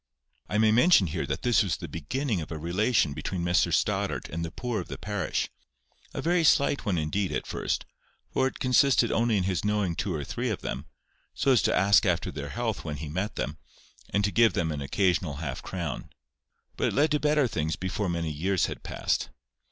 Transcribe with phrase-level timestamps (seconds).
[0.49, 4.27] I may mention here that this was the beginning of a relation between Mr Stoddart
[4.29, 7.85] and the poor of the parish—a very slight one indeed, at first,
[8.33, 10.87] for it consisted only in his knowing two or three of them,
[11.35, 13.59] so as to ask after their health when he met them,
[14.09, 16.09] and give them an occasional half crown.
[16.77, 19.29] But it led to better things before many years had passed.